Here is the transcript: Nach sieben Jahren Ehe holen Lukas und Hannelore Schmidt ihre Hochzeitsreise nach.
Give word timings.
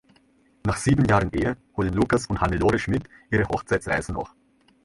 Nach 0.65 0.77
sieben 0.77 1.05
Jahren 1.05 1.29
Ehe 1.31 1.57
holen 1.77 1.93
Lukas 1.93 2.25
und 2.25 2.41
Hannelore 2.41 2.79
Schmidt 2.79 3.07
ihre 3.29 3.47
Hochzeitsreise 3.49 4.13
nach. 4.13 4.33